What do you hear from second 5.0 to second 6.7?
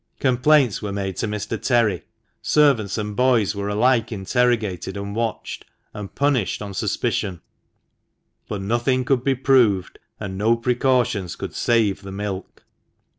watched, and punished